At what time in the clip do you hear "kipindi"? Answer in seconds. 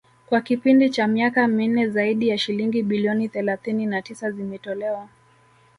0.41-0.89